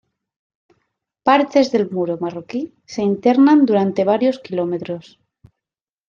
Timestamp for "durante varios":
3.67-4.39